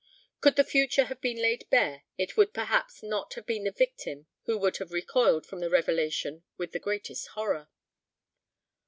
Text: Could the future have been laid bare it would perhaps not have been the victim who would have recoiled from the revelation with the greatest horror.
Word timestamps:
Could 0.39 0.55
the 0.55 0.63
future 0.63 1.03
have 1.03 1.21
been 1.21 1.37
laid 1.39 1.69
bare 1.69 2.05
it 2.17 2.35
would 2.35 2.55
perhaps 2.55 3.03
not 3.03 3.35
have 3.35 3.45
been 3.45 3.65
the 3.65 3.71
victim 3.71 4.25
who 4.45 4.57
would 4.57 4.77
have 4.77 4.91
recoiled 4.91 5.45
from 5.45 5.59
the 5.59 5.69
revelation 5.69 6.41
with 6.57 6.71
the 6.71 6.79
greatest 6.79 7.27
horror. 7.35 7.69